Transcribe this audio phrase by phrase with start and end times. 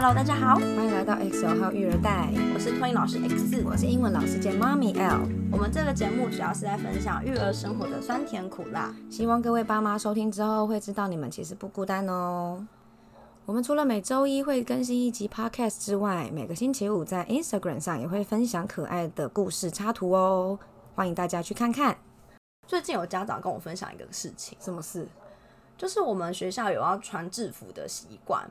[0.00, 5.26] Hello，大家好，欢迎来到 X 九号育儿袋，我是托尼老师 X，我是英文老师兼妈咪 L。
[5.50, 12.64] 我们这个节目主要是在分享育儿生活的酸甜苦辣，希望各位爸妈收听之后会知道你们其实不孤单哦。
[13.44, 20.56] 我们除了每周一会更新一集 Podcast 之外，每个星期五在 Instagram 上也会分享可爱的故事插图哦，
[20.94, 21.98] 欢迎大家去看看。
[22.68, 25.08] 最近有家长跟我分享一个事情，什么事？
[25.76, 28.48] 就是我们学校有要穿制服的习惯，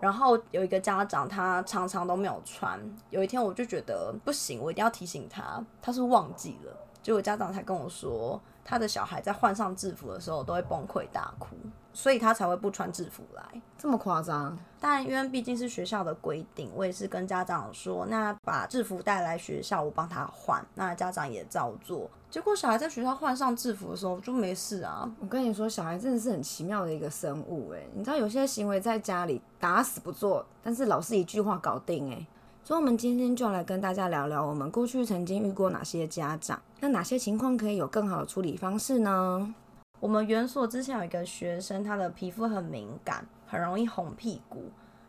[0.00, 2.80] 然后有一个家长他常常都没有穿，
[3.10, 6.76] 有一天我就觉得不行，我一定要提醒他，他是忘记了，
[7.08, 11.56] 结果家长才跟我说，他的小孩在换上制服的时候都会崩溃大哭，
[11.94, 13.42] 所以他才会不穿制服来。
[13.78, 14.54] 这么夸张？
[14.78, 20.62] 但因为毕竟是学校的规定，我也是跟家长说，那把制服带来学校，我帮他换。
[20.74, 22.10] 那家长也照做。
[22.30, 25.10] 结果小孩在学校换上制服的时候就没事啊。
[25.18, 32.26] 我跟你说，小孩真的是很奇妙的一个生物诶，你知道有些行为在家里打死不做，但是老师一句话搞定诶。
[32.68, 39.54] 所以，我们今天就来跟大家聊聊，我们过去曾经遇过哪些家长，那哪些情况可以有更好的处理方式呢？
[40.00, 44.64] 我们园所之前有一个学生，他的皮肤很敏感，很容易红屁股。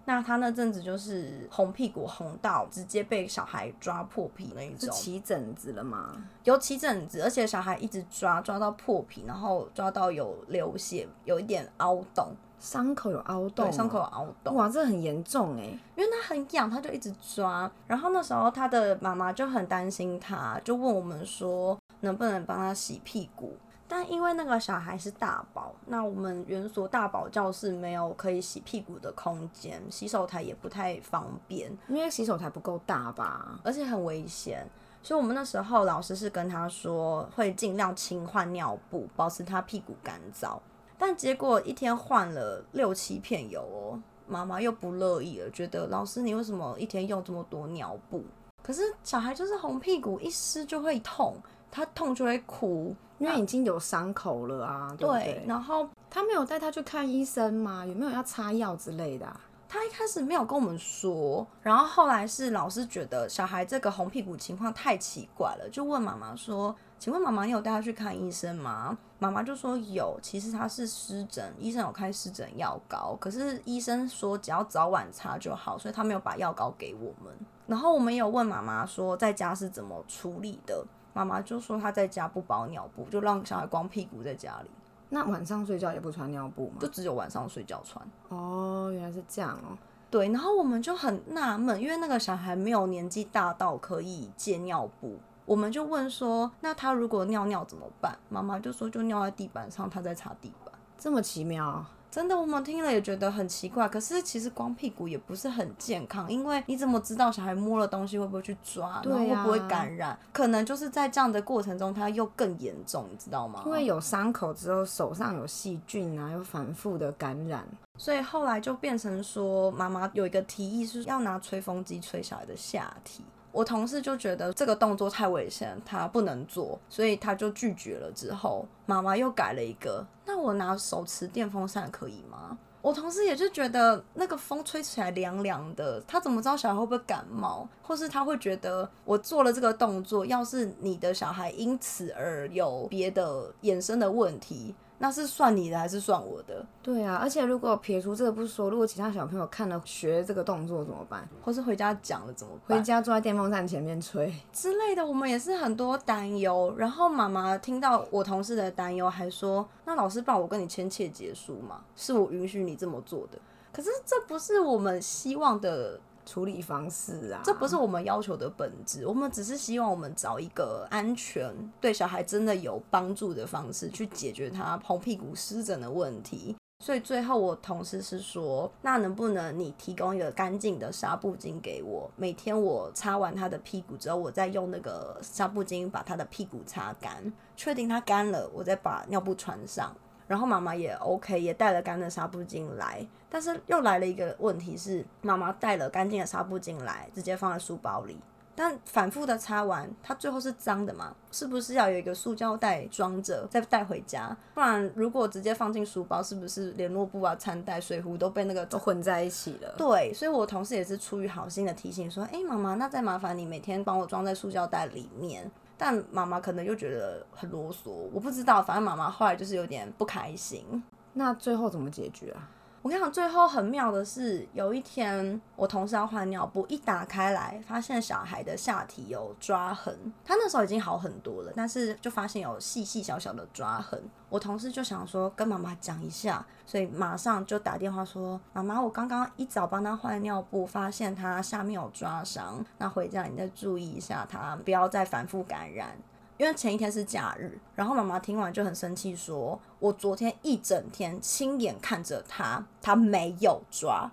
[0.10, 6.16] 那他那阵子就是红屁股红到直接被小孩抓破皮那一种，起疹子了吗？
[6.46, 14.56] 有起疹子，而且小孩一直抓抓到破皮，然后抓到有流血，有一点凹洞，伤口有凹洞，伤口有凹洞。
[14.56, 15.66] 哇，这很严重哎，
[15.96, 17.72] 因为他很痒，他就一直抓。
[17.86, 23.56] 然后那时候他的妈妈就很担心他，就问我们说能不能帮他洗屁股。
[23.92, 34.66] 但因为那个小孩是大宝，那我们园所大宝教室没有可以洗屁股的空间，洗手台也不太方便，因为洗手台不够大吧，而且很危险。
[35.02, 40.60] 所以我们那时候老师是跟他说，会尽量勤换尿布，保持他屁股干燥。
[40.98, 48.24] 但结果一天换了六七片油哦，妈妈又不乐意了，觉得老师你为什么一天用这么多尿布？
[48.62, 51.38] 可是小孩就是红屁股，一湿就会痛，
[51.72, 52.96] 他痛就会哭。
[53.20, 55.44] 因为已经有伤口了啊，对。
[55.46, 57.86] 然后他没有带他去看医生吗？
[57.86, 59.30] 有没有要擦药之类的？
[59.68, 77.32] 他一开始没有跟我们说，然后后来是老师觉得小孩这个红屁股情况太奇怪了，就问妈妈说：“请问妈妈，你有带他去看医生吗？”妈妈就说有，其实他是湿疹，医生有开湿疹药膏，可是医生说只要早晚擦就好，所以他没有把药膏给我们。
[77.68, 80.86] 然后我们有问妈妈说在家是怎么处理的。
[81.14, 84.70] 妈妈就说她在家不包尿布，就让小孩光屁股在家里。
[85.10, 86.76] 那晚上睡觉也不穿尿布吗？
[86.80, 88.06] 就只有晚上睡觉穿。
[88.30, 89.78] 哦，原来是这样哦。
[90.12, 98.18] 对，然后我们就很纳闷，因为那个小孩没有年纪大到可以借尿布，我们就问说，那他如果尿尿怎么办？
[98.30, 100.74] 妈妈就说就尿在地板上，他在擦地板。
[100.98, 101.86] 这么奇妙。
[102.12, 103.88] 真的，我们听了也觉得很奇怪。
[103.88, 110.18] 可是其实光屁股也不是很健康，因为你怎么知道小孩摸了东西会不会去抓，然后会不会感染？
[110.34, 113.62] 可能就是在这样的过程中，它又更严重，你知道吗？
[113.66, 117.64] 因为有伤口之后，手上有细菌啊，又反复的感染，
[117.98, 123.24] 所以后来就变成说，妈妈有一个提议是要拿吹风机吹小孩的下体。
[123.52, 128.12] 我同事就觉得这个动作太危险，他不能做，所以他就拒绝了。
[128.12, 132.58] 之后妈妈又改了一个，那我拿手持电风扇可以吗？
[132.82, 137.68] 我同事也就觉得那个风吹起来凉凉的，他怎么知道小孩会不会感冒？
[137.82, 144.74] 或是他会觉得我做了这个动作，要是你的小孩因此而有别的衍生的问题？
[145.02, 146.66] 那是算你的还是算我的？
[146.84, 151.28] 对啊，而且如果撇除这个不说，如果其他小朋友看了学这个动作怎么办？
[151.42, 152.78] 或是回家讲了怎么办？
[152.78, 156.74] 回家坐在电风扇前面吹之类的，我们也是很多担忧。
[156.78, 163.40] 然后妈妈听到我同事的担忧，还说：“那老师帮我跟你签切结束嘛，是我允许你这么做的。”
[163.72, 166.00] 可是这不是我们希望的。
[166.30, 169.08] 处理方式啊，这不是我们要求的本质。
[169.08, 171.52] 我们只是希望我们找一个安全、
[171.82, 176.56] 对小孩真的有帮助的方式去解决他红屁股湿疹的问题。
[176.86, 182.10] 所以最后我同事是说，那能不能你提供一个干净的纱布巾给我？
[182.16, 189.92] 每天我擦完他的屁股之后，我再用那个纱布巾把他的屁股擦干，确定他干了，我再把尿布穿上。
[190.28, 198.18] 然后妈妈也 OK，也带了干的纱布巾来，但是又来了一个问题是，妈妈带了干净的纱布进来，直接放在书包里，
[198.56, 201.16] 但反复的擦完，它最后是脏的嘛？
[201.32, 204.36] 是不是要有一个塑胶袋装着再带回家？
[204.54, 209.76] 不然如果直接放进书包，是不是联络布啊、餐袋、水壶都被那个都混在一起了？
[209.78, 215.50] 对，所以我同事也是出于好心的提醒说，哎，妈妈，那再麻烦你每天帮我装在塑胶袋里面。
[215.82, 220.84] 但妈妈可能又觉得很啰嗦，我不知道，反正妈妈后来就是有点不开心。
[221.14, 222.50] 那最后怎么解决啊？
[222.82, 229.94] 我跟你讲，最后很妙的是，有一天我同事要换尿布，一打开来，发现小孩的下体有抓痕。
[230.24, 234.02] 他那时候已经好很多了，但是就发现有细细小小的抓痕。
[234.30, 245.98] 我同事就想说跟妈妈讲一下，所以马上就打电话说：“妈妈，我刚刚一早帮他换尿布，发现他下面有抓伤，那回家你再注意一下他，不要再反复感染。”
[246.40, 254.10] 因为前一天是假日，然后妈妈听完就很生气，说：“我昨天一整天亲眼看着他，他没有抓。”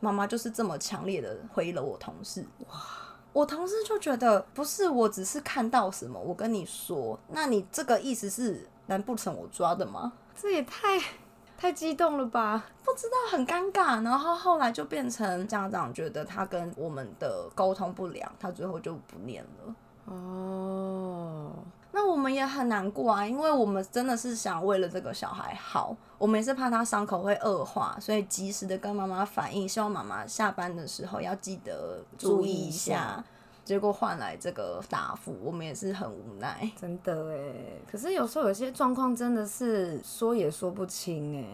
[0.00, 2.42] 妈妈就是这么强烈的回了我同事。
[2.60, 2.74] 哇！
[3.34, 10.14] 我同事就觉得不是，我只是看到什么，我跟你说，那你这个意思是，难不成我抓的吗？
[10.34, 10.98] 这也太
[11.58, 12.64] 太激动了吧？
[12.82, 14.02] 不知道，很尴尬。
[14.02, 19.74] 然后后来就变成家长觉得他跟我们的沟通不良，他最后就不念了。
[20.06, 21.52] 哦，
[21.92, 33.24] 那我们也很难过啊，因为我们真的是想为了这个小孩好，我们也是怕他伤口会恶化，所以及时的跟妈妈反映，希望妈妈下班的时候要记得注意一下。
[33.64, 36.70] 结果换来这个答复，我们也是很无奈。
[36.80, 37.52] 真的哎，
[37.90, 41.44] 可是有时候有些状况真的是说也说不清哎。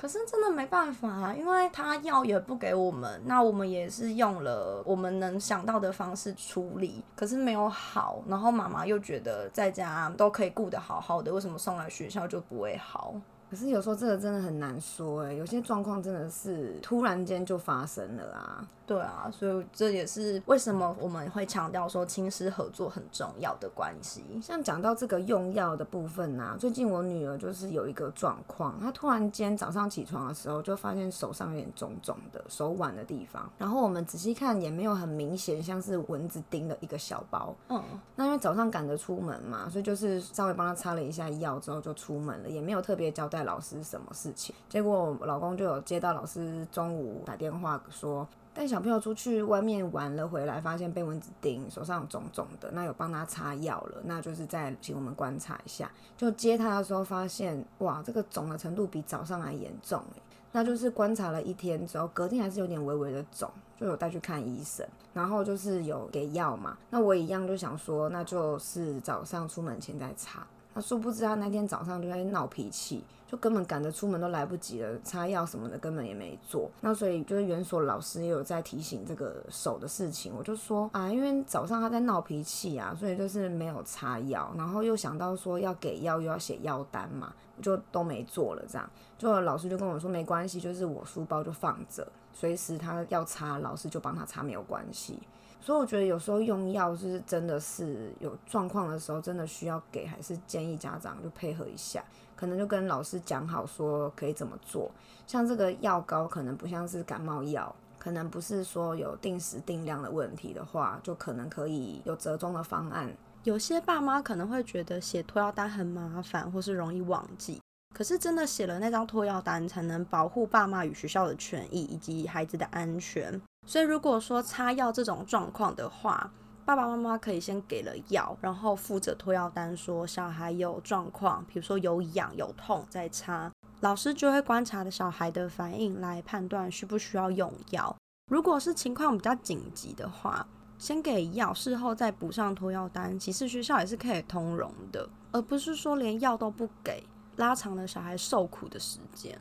[0.00, 8.22] 可是真的没办法，因为他药也不给我们，那我们也是用了我们能想到的方式处理，可是没有好。
[8.28, 13.12] 然后妈妈又觉得在家都可以顾得好好的，为什么送来学校就不会好？
[13.50, 18.68] 可是有时候这个真的很难说哎，有些状况真的是突然间就发生了啊。
[18.88, 24.24] 对啊，所以这也是为什么我们会强调说亲师合作很重要的关系。
[24.42, 33.46] 像讲到这个用药的部分啊，最近我女儿就是有一个状况，她突然间早上起床的时候就发现手上有点肿肿的，手腕的地方。
[33.58, 37.54] 然后我们仔细看也没有很明显，像是蚊子叮的一个小包。
[37.68, 37.82] 嗯，
[38.16, 44.54] 那因为早上赶着出门嘛，所以就是稍微帮她擦了一下药之后就出门了，也没有特别交代老师什么事情。
[44.66, 48.26] 结果我老公就有接到老师中午打电话说。
[48.58, 55.88] 带小朋友出去外面玩了，回来发现被蚊子叮，手上肿肿的，那有帮他擦药了，那就是再请我们观察一下。
[56.16, 60.02] 就接他的时候发现，哇，这个肿的程度比早上还严重
[60.50, 64.84] 那就是观察了一天之后，隔天还是有点微微的肿，就有带去看医生，
[65.14, 66.76] 然后就是有给药嘛。
[66.90, 70.44] 那我一样就想说，那就是早上出门前再擦。
[70.78, 73.02] 那殊不知他那天早上就在闹脾气。
[73.30, 76.70] 就根本赶着出门都来不及了，擦药什么的根本也没做。
[76.80, 80.32] 那所以就是园所老师也有在提醒这个手的事情。
[80.34, 88.64] 我就说啊，因为早上他在闹脾气啊，所以就是没有擦药，然后又想到说要给药又要写药单嘛，就都没做了。
[88.66, 95.18] 这样，就老师就跟我说没关系，就是我书包就放着，随时他要擦，老师就帮他擦，没有关系。
[95.60, 102.00] 所以我觉得有时候用药是真的是有状况的时候，真的需要给，还是建议家长就配合一下。
[102.36, 104.88] 可能就跟老师讲好说可以怎么做，
[105.26, 113.12] 像这个药膏可能不像是感冒药，可能不是说有定时定量的问题的话，就可能可以有折中的方案。
[113.42, 117.60] 有些爸妈可能会觉得写托药单很麻烦，或是容易忘记，
[117.94, 123.40] 可是真的写了那张托药单，才能保护爸妈与学校的权益以及孩子的安全。
[123.66, 126.30] 所以如果说擦药这种状况的话，
[126.64, 133.50] 爸爸妈妈可以先给了药，然后附着托药单说小孩有状况，比如说有痒有痛再擦，
[133.80, 137.96] 老师就会观察的小孩的反应来判断需不需要用药。
[138.30, 140.46] 如果是情况比较紧急的话，
[140.78, 147.02] 先给药，事后再补上托药单，其实学校也是可以通融的，而不是说连药都不给，
[147.38, 149.36] 拉长了小孩受苦的时间。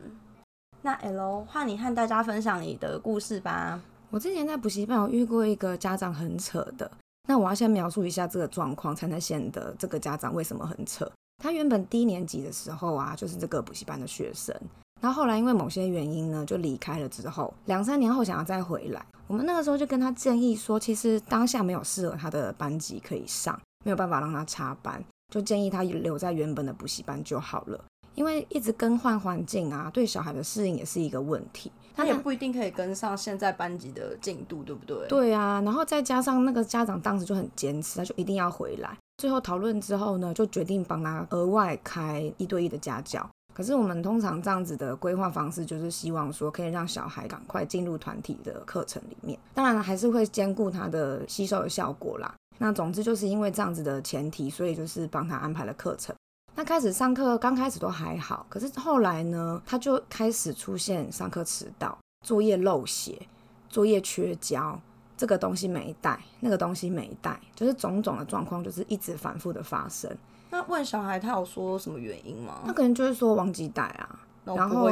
[0.81, 3.79] 那 L，换你和大家分享你的故事吧。
[4.09, 6.89] 我之前在补习班有遇过一个家长很扯的。
[7.27, 11.05] 那我要先描述一下这个状况，才能显得这个家长为什么很扯。
[11.43, 14.55] 他原本低年级的时候啊，就是这个补习班的学生，
[15.01, 17.09] 然后后来因为某些原因呢，就离开了。
[17.09, 25.03] 之后两三年后想要再回来，我们那个时候就跟他建议说，其实当下没有适合他的班级可以上，没有办法让他插班，
[25.33, 27.79] 就建议他留在原本的补习班就好了。
[28.15, 31.71] 因为一直更换环境啊，对小孩的适应也是一个问题。
[31.95, 35.07] 他也不一定可以跟上现在班级的进度，对不对？
[35.07, 38.97] 对啊，然后再加上那个家长当时就很坚持，他就一定要回来。
[39.17, 43.27] 最后讨论之后呢，就决定帮他额外开一对一的家教。
[43.53, 49.37] 可是我们通常这样子的规划方式，就是希望说可以让小孩赶快进入团体的课程里面。
[49.55, 52.33] 当然还是会兼顾他的吸收的效果啦。
[52.57, 56.15] 那总之就是因为这样子的前提，所以就是帮他安排了课程。
[56.55, 61.95] 那开始上课刚开始都还好，可是后来呢，他就开始出现上课迟到、
[62.25, 63.21] 作业漏写、
[63.69, 64.79] 作业缺交，
[65.15, 70.09] 这个东西没带，那个东西没带，就是种种的状况，就是一直反复的发生。
[70.49, 72.61] 那问小孩，他有说什么原因吗？
[72.65, 74.19] 他可能就是说忘记带啊。
[74.55, 74.89] 然后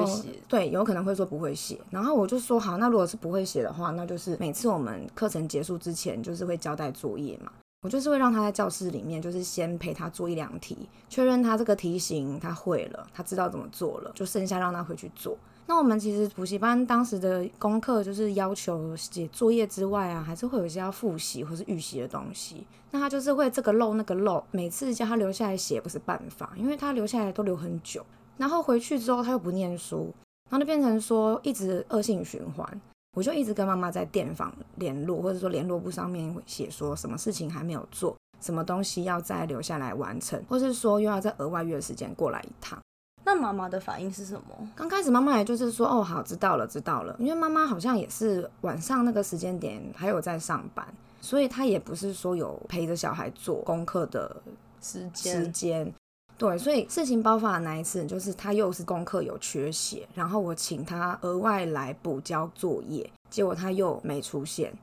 [0.47, 1.79] 对，有可能会说不会写。
[1.89, 7.51] 然后我就说好，那如果是不会写的话，那就是每次我们课程结束之前，就是会交代作业嘛。
[7.81, 15.37] 我就是会让他在教室里面，就是先陪他做一两题，确认他这个题型他会了，他知道怎么做了，就剩下让他回去做。
[15.67, 22.65] 那我们其实补习班当时的功课就是要求写作业之外啊，还是会有一些要复习或是预习的东西。
[22.89, 28.03] 那他就是会这个漏那个漏，每次叫他留下来写不是办法，因为他留下来都留很久，
[28.37, 30.13] 然后回去之后他又不念书，
[30.49, 32.81] 然后就变成说一直恶性循环。
[33.15, 42.77] 我就一直跟妈妈在电访联络，或者说联络簿上面写说什么事情还没有做，什么东西要再留下来完成，或是说又要再额外约时间过来一趟。
[43.23, 44.69] 那妈妈的反应是什么？
[44.75, 47.15] 刚开始妈妈也就是说，哦，好，知道了，知道了。
[47.17, 50.85] 因为妈妈好像也是晚上那个时间点还有在上班，
[51.21, 54.35] 所以她也不是说有陪着小孩做功课的
[54.81, 55.93] 时间时间。
[56.37, 64.73] 对，所以事情爆发的那一次，就是他又是功课有缺写，然后我请他额外来补交作业，结果他又没出现。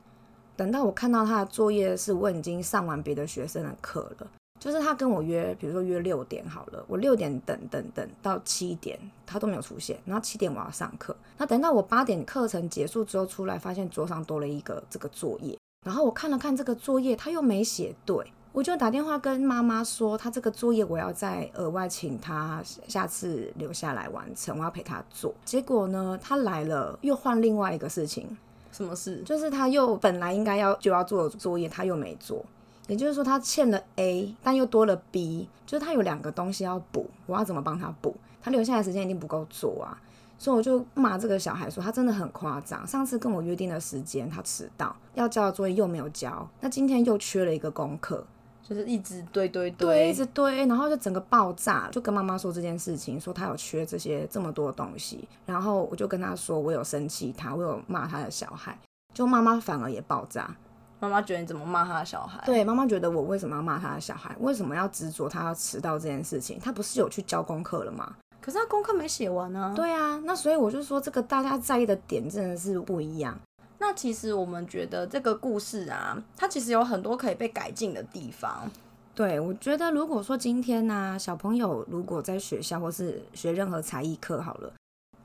[0.55, 4.27] 等到我看到他的作业，是我已经上完别的学生的课了，
[4.59, 15.55] 就是他跟我约，比如说约六点好了，我六点等等等到七点，他都没有出现，然后七点我要上课，那等到我八点课程结束之后出来，发现桌上多了一个这个作业，
[15.85, 18.33] 然后我看了看这个作业，他又没写对。
[18.53, 25.33] 我就打电话跟妈妈说，他这个作业我要再额外请他下次留下来完成，我要陪他做。
[25.43, 28.37] 结果呢，他来了又换另外一个事情，
[28.71, 29.23] 什么事？
[29.25, 32.45] 就是他又本来应该要就要做的作业，他又没做。
[32.85, 38.15] 也就是说，他欠了 A，但又多了 B，就是他有两个东西要补，我要怎么帮他补？
[38.39, 39.97] 他留下来时间一定不够做啊，
[40.37, 42.85] 所以我就骂这个小孩说，他真的很夸张。
[42.85, 48.23] 上次跟我约定的时间他迟到，要交的作业又没有交，那今天又缺了一个功课。
[48.67, 58.79] 就是一直堆堆堆，一直堆，然后就整个爆炸，就跟妈妈说这件事情，说他有缺这些这么多东西，然后我就跟他说，我有生气他，我有骂他的小孩，
[59.13, 60.55] 就妈妈反而也爆炸，
[61.01, 62.41] 妈妈觉得你怎么骂他的小孩？
[62.45, 64.33] 对，妈妈觉得我为什么要骂他的小孩？
[64.39, 66.57] 为什么要执着他要迟到这件事情？
[66.59, 68.15] 他不是有去交功课了吗？
[68.39, 69.73] 可是他功课没写完呢。
[69.75, 73.37] 对啊，那所以我就说，这个大家在意的点真的是不一样。
[73.85, 78.71] 那其实我们觉得这个故事啊，它其实有很多可以被改进的地方。
[79.13, 84.71] 对，我觉得如果说今天呢，小朋友如果在学校或是学任何才艺课好了，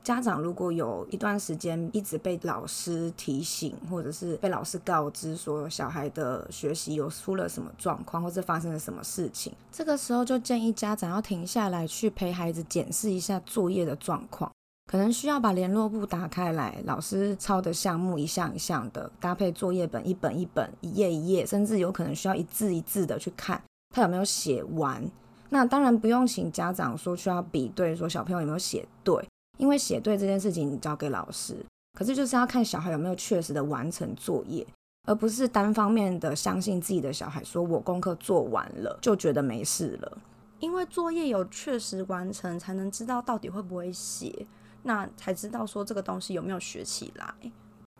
[0.03, 14.51] 家长如果有一段时间一直被老师提醒，或者是被老师告知说小孩的学习有出了什么状况，或是发生了什么事情，这个时候就建议家长要停下来去陪孩子检视一下作业的状况。
[14.89, 23.61] 可能需要把联络簿打开来，老师抄的项目一项一项的搭配作业本，一本一本，一页一页，甚至有可能需要一字一字的去看
[23.93, 25.07] 他有没有写完。
[25.49, 29.23] 那当然不用请家长说需要比对，说小朋友有没有写对，
[29.59, 34.65] 因为写对这件事情交给老师，可是就是要看小孩有没有确实的完成作业，
[35.07, 40.17] 而不是单方面的相信自己的小孩，说我功课做完了就觉得没事了。
[40.59, 44.47] 因为作业有确实完成，才能知道到底会不会写。
[44.83, 47.33] 那才知道说这个东西有没有学起来。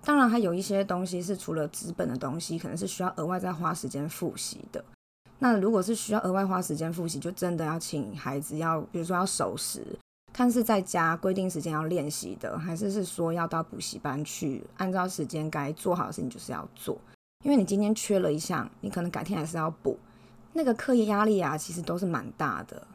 [0.02, 4.84] 当然，还有一些东西是除了资本的东西，可能是需要额外再花时间复习的。
[5.40, 9.86] 那如果是需要额外花时间复习，就真的要请孩子要，比如说要守时，
[10.32, 16.98] 看是在家规定时间要练习的，还是是说要到补习班去，按照时间该做好的事情就是要做。
[17.44, 19.98] 因为你今天缺了一项，你可能改天还是要补。
[20.54, 22.88] 那个课业压力啊，其实都是蛮大的。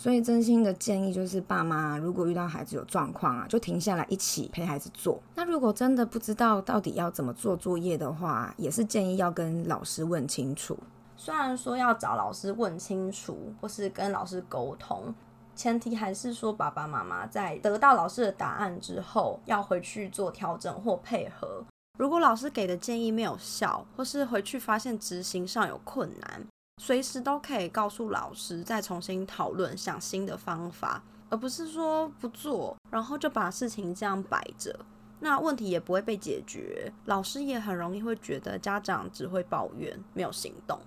[0.00, 5.20] 所以，真心的建议就是，爸妈如果遇到孩子有状况啊，就停下来一起陪孩子做。
[5.34, 10.78] 那如果真的不知道到底要怎么做作业的话，也是建议要跟老师问清楚。
[11.16, 15.12] 虽然说要找老师问清楚，或是跟老师沟通，
[15.56, 21.64] 前提还是说爸爸妈妈在得到老师的答案之后，要回去做调整或配合。
[21.98, 26.46] 如果老师给的建议没有效，或是回去发现执行上有困难。
[26.78, 34.74] 随时都可以告诉老师，再重新讨论，想新的方法，而不是说不做，然后就把事情这样摆着，
[35.20, 36.90] 那问题也不会被解决。
[37.06, 40.78] 老师也很容易会觉得家长只会抱怨，没有行动。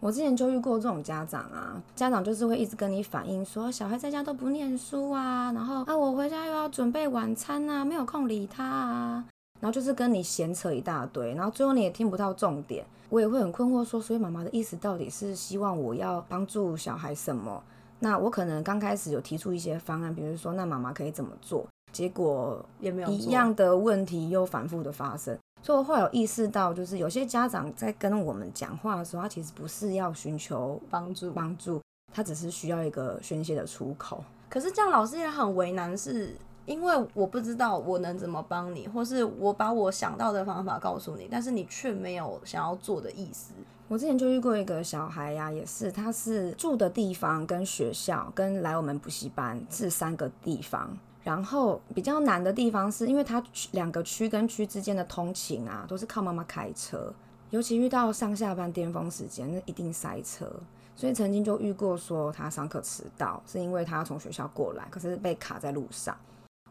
[0.00, 9.24] 我之前就遇过这种家长啊，家长就是会一直跟你反映说，小孩在家都不念书啊，然后啊我回家又要准备晚餐啊，没有空理他啊，
[9.60, 12.84] 然后就是跟你闲扯一大堆，然后最后你也听不到重点。
[13.10, 17.62] 我也会很困惑，说，所以妈妈的意思到底是希望我要帮助小孩什么？
[17.98, 21.66] 那我可能刚开始有提出一些方案，比如说，那妈妈可以怎么做？
[21.92, 25.36] 结果也没有一样的问题又反复的发生。
[25.60, 31.82] 所以我后来有意识到，就是有些家长在跟我们讲话的时候，他其实不是要寻求帮助，帮助
[32.14, 34.24] 他只是需要一个宣泄的出口。
[34.48, 36.34] 可是这样老师也很为难，是。
[36.70, 43.52] 因为我不知道我能怎么帮你，或是我把我想到的方法告诉你，但是你却没有想要做的意思。
[43.88, 50.96] 我之前就遇过一个小孩呀、也是，他是住的地方跟学校跟来我们补习班是三个地方。
[51.24, 57.12] 然后比较难的地方是因为他两个区跟区之间的通勤啊，都是靠妈妈开车，
[57.50, 60.48] 尤其遇到上下班巅峰时间，那一定塞车。
[60.96, 66.16] 所以曾经就遇过说他上课迟到，是因为他要从学校过来，可是被卡在路上，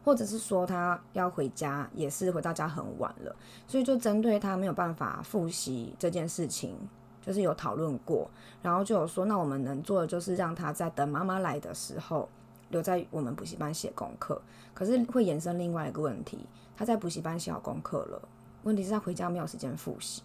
[0.04, 3.34] 或者是说他要回家，也是回到家很晚了，
[3.66, 6.74] 所以就针对他没有办法复习这件事情，
[7.20, 8.30] 就是有讨论过，
[8.62, 12.28] 然后就有说，那我们能做的就是让他在等妈妈来的时候
[12.70, 14.40] 留在我们补习班写功课。
[14.72, 18.22] 可是会延伸另外一个问题，他在补习班写好功课了，
[18.62, 20.22] 问题是他回家没有时间复习，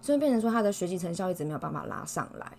[0.00, 2.52] 所以变成说他的学习成效一直没有办法拉上来。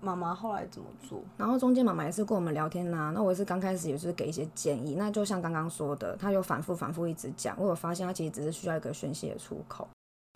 [0.00, 1.20] 妈妈后来怎么做？
[1.36, 9.86] 然后中间妈妈也是跟我们聊天呐、那我也是刚开始也是给一些建议，那就像刚刚说的，他有反复反复一直讲，我有发现他其实只是需要一个宣泄的出口。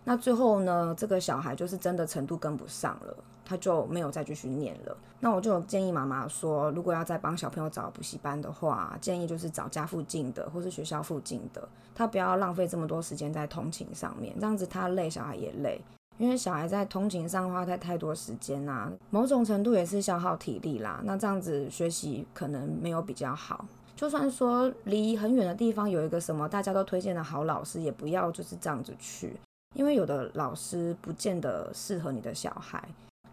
[0.06, 4.94] 那最后呢，这个小孩就是真的程度跟不上了，他就没有再继续念了。
[5.18, 15.80] 那我就建议妈妈说，如果要再帮小朋友找补习班的话，建议就是找家附近的或是学校附近的，他不要浪费这么多时间在通勤上面，这样子他累，小孩也累。
[16.18, 21.00] 因为小孩在通勤上花太太多时间啊，某种程度也是消耗体力啦。
[21.04, 23.64] 那这样子学习可能没有比较好。
[23.96, 29.36] 就算说离很远的地方有一个什么大家都推荐的好老师，也不要就是这样子去，
[29.74, 32.82] 因为有的老师不见得适合你的小孩。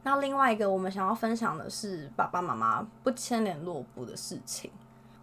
[0.04, 4.70] 那另外一个我们想要分享的是爸爸妈妈不签联络簿的事情。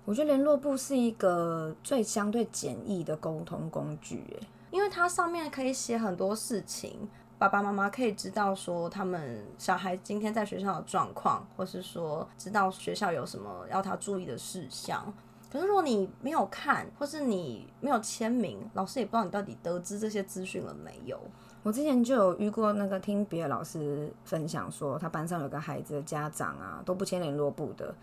[0.05, 4.25] 我觉得联络簿是一个最相对简易的沟通工具，
[4.71, 7.09] 因为它上面可以写很多事情，
[7.39, 15.13] 爸爸妈妈可以知道说他们小孩今天在学校的状况，或是说知道学校有什么要他注意的事项。
[15.51, 21.19] 可是如果你没有看，或是你没有签名，老师也不知道你到底得知这些资讯了没有。
[21.63, 27.95] 我之前就有遇过那个听别的老师分享说，他班上有个孩子的家长啊都不签联络簿的，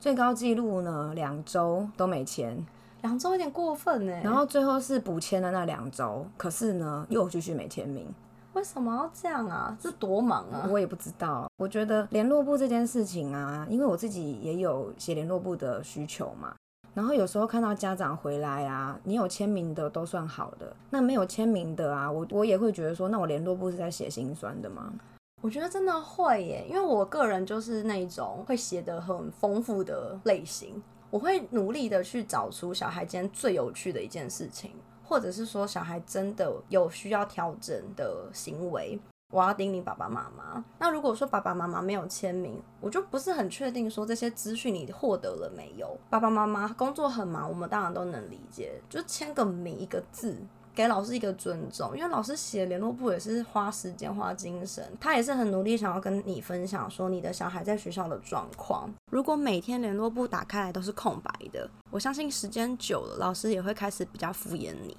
[0.00, 2.66] 最高纪录呢两周都没签，
[3.02, 4.12] 两周有点过分呢。
[4.22, 8.06] 然后最后是补签的那两周，可是呢又继续没签名，
[8.52, 9.76] 为什么要这样啊？
[9.80, 10.68] 这多忙啊！
[10.70, 11.48] 我也不知道。
[11.56, 16.54] 我觉得联络部这件事情啊，因为我自己也有写联络部的需求嘛。
[16.92, 24.92] 然后有时候看到家长回来啊，你有签名的都算好的，那没有签名的啊，我我也会觉得说，那我联络部是在写心酸的吗？
[25.40, 34.72] 我觉得真的会耶，因为我个人就是那一种会写的很丰富的类型，我会努力的去找出小孩今天最有趣的一件事情，
[35.10, 38.96] 或者是说小孩真的有需要调整的行为。
[39.32, 40.64] 我要叮咛爸爸妈妈。
[40.78, 45.98] 那如果说爸爸妈妈没有签名，我就不是很确定说这些资讯你获得了没有。
[46.08, 50.36] 爸爸妈妈工作很忙，我们当然都能理解，就签个名一个字。
[50.74, 58.88] 给老师一个尊重，因为老师写联络簿也是花时间花精神，他也是很努力想要跟你分享说你的小孩在学校的状况。
[59.10, 64.96] 如果每天联络簿打开来都是空白的，我相信时间久了，老师也会开始比较敷衍你。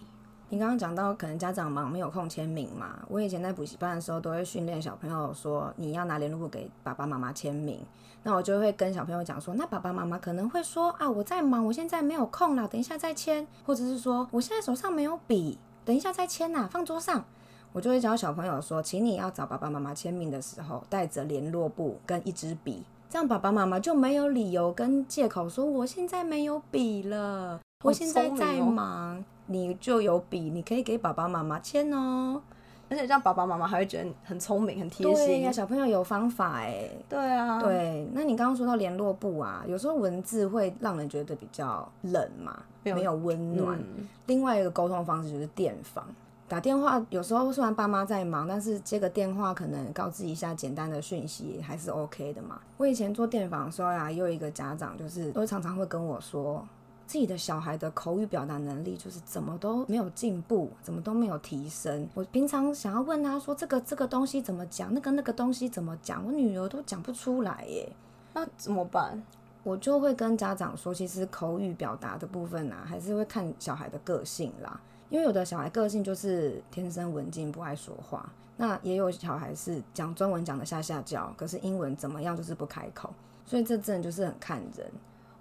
[0.51, 7.79] 你刚刚讲到可能家长忙没有空签名嘛，我以前在补习班的时候都会训练小朋友说你要拿联络簿给爸爸妈妈签名，
[8.23, 17.23] 那我就会跟小朋友讲说，那爸爸妈妈可能会说啊我在忙，我现在没有空了，等一下再签，或者是说我现在手上没有笔，等一下再签呐，放桌上。
[17.71, 29.23] 我就会教小朋友说，请你要找爸爸妈妈签名的时候带着联络簿跟一支笔，这样爸爸妈妈就没有理由跟借口说我现在没有笔了，我现在在忙。
[29.51, 32.41] 你就有笔，你可以给爸爸妈妈签哦。
[32.89, 35.51] 而且这样爸爸妈妈还会觉得你很聪明、很贴对心呀，。
[35.51, 36.89] 小朋友有方法哎。
[37.07, 43.79] 对啊，对，那你刚刚说到联络簿啊，有时候文字会让人觉得比较冷嘛，没有温暖。
[43.79, 46.05] 嗯，另外一个沟通方式就是电访。
[46.49, 52.59] 打电话有时候虽然爸妈在忙，但是接个电话可能告知一下简单的讯息还是 OK 的嘛。
[52.75, 56.67] 我以前做电访的时候呀、也有一个家长就是都常常会跟我说，
[57.11, 62.07] 自己的小孩的口语表达能力就是怎么都没有进步，怎么都没有提升。
[62.13, 67.91] 我平常想要问他说这个这个东西怎么讲，那个那个东西怎么讲，我女儿都讲不出来耶。
[68.33, 69.21] 那怎么办？
[69.61, 74.79] 我就会跟家长说，其实口语表达的部分啊，还是会看小孩的个性啦。
[75.09, 78.21] 因为有的小孩个性就是天生文静，不爱说话；
[78.55, 83.13] 那也有小孩是讲中文讲的下下叫，可是英文怎么样就是不开口。
[83.45, 84.89] 所以这真的就是很看人。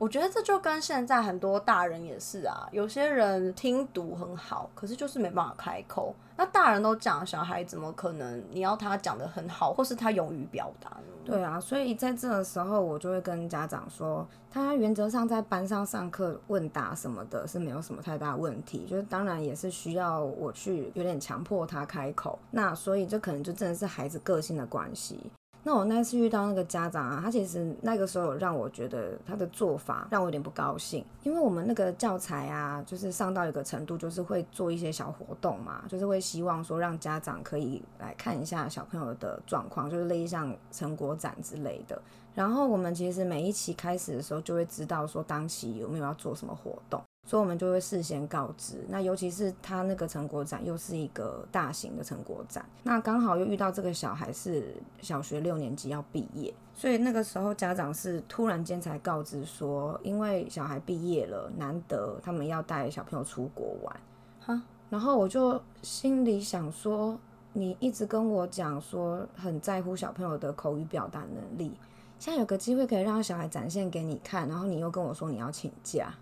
[0.00, 6.14] 我觉得这就跟现在很多大人也是啊，有些人听读很好，可是就是没办法开口。
[6.38, 8.42] 那大人都讲，小孩怎么可能？
[8.50, 11.12] 你要他讲的很好，或是他勇于表达呢？
[11.22, 18.86] 对啊，所以在这个时候，我就会跟家长说，他原则上在班上上课问答什么的，是没有什么太大问题。
[18.88, 22.38] 就是当然也是需要我去有点强迫他开口。
[22.50, 25.30] 那所以这可能就真的是孩子个性的关系。
[25.62, 42.00] 那我那次遇到那个家长啊，他其实那个时候让我觉得他的做法让我有点不高兴，因为我们那个教材啊，就是上到一个程度，就是会做一些小活动嘛，就是会希望说让家长可以来看一下小朋友的状况，就是类似像成果展之类的。
[42.34, 47.02] 然后我们其实每一期开始的时候就会知道说当期有没有要做什么活动。
[47.26, 64.00] 所以我们就会事先告知，那尤其是他那个成果展又是一个大型的成果展，那刚好又遇到这个小孩是小学六年级要毕业，所以那个时候家长是突然间才告知说，因为小孩毕业了，难得他们要带小朋友出国玩，
[64.40, 67.16] 哈，然后我就心里想说，
[67.52, 71.70] 你一直跟我讲说很在乎小朋友的口语表达能力，
[72.18, 76.12] 现在有个机会可以让小孩展现给你看，然后你又跟我说你要请假。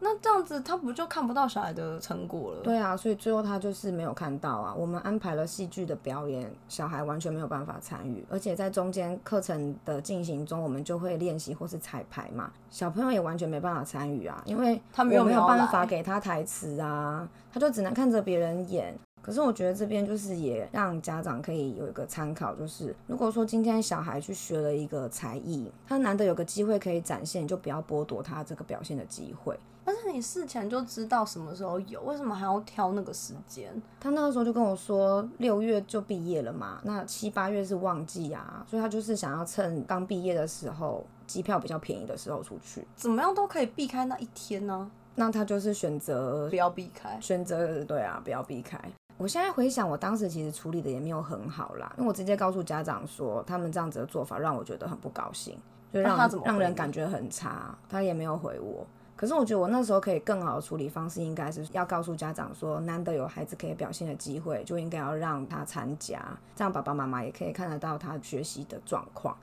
[0.00, 2.60] 那这样子，他不就看不到小孩的成果了？
[2.62, 4.74] 对啊，所以最后他就是没有看到啊。
[4.74, 18.98] 我们安排了戏剧的表演，小孩完全没有办法参与，而且在中间课程的进行中，我们就会练习或是彩排嘛，小朋友也完全没办法参与啊，因为他们没有办法给他台词啊，他就只能看着别人演。
[19.30, 29.56] 可是我觉得这边就是也让家长可以有一个参考，就是如果说今天小孩去学了一个才艺，他难得有个机会可以展现，就不要剥夺他这个表现的机会。
[29.84, 33.70] 但是你事前就知道什么时候有，为什么还要挑那个时间？
[34.00, 44.90] 他那个时候就跟我说，六月就毕业了嘛，那七八月是旺季啊，所以他就是想要趁刚毕业的时候，机票比较便宜的时候出去，怎么样都可以避开那一天呢？
[45.14, 48.80] 那他就是选择不要避开，选择对啊，不要避开。
[49.20, 55.58] 我现在回想，我当时其实处理的也没有很好啦，因为我直接告诉家长说，他们这样子的做法让我觉得很不高兴，
[55.92, 57.76] 就让让人感觉很差。
[57.86, 58.86] 他也没有回我。
[59.14, 66.24] 可是我觉得我那时候可以更好的处理方式，应该是要告诉家长说，难得有孩子可以表现的机会，就应该要让他参加，
[66.56, 69.36] 这样爸爸妈妈也可以看得到他学习的状况。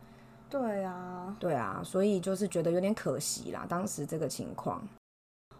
[0.49, 4.81] 对啊，对啊，所以就是觉得有点可惜啦，当时这个情况。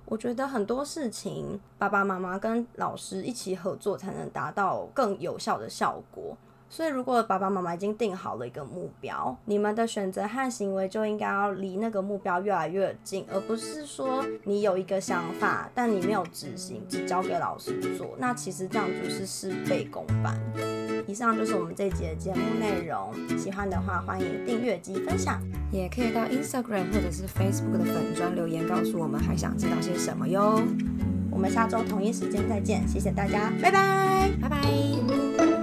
[0.10, 6.38] 我觉得很多事情，爸爸妈妈跟老师一起合作，才能达到更有效的效果。
[6.70, 18.16] 所以，如果爸爸妈妈已经定好了一个目标，你们的选择和行为就应该要离那个目标越来越近，而不是说你有一个想法，但你没有执行，只交给老师做。
[18.18, 20.38] 那其实这样就是事倍功半。
[21.08, 30.62] 以上就是我们这节的节目内容，喜欢的话欢迎订阅及分享，也可以到 Instagram 或者是 Facebook 的粉专留言告诉我们还想知道些什么哟。
[31.32, 35.57] 我们下周同一时间再见，谢谢大家，拜拜，拜拜。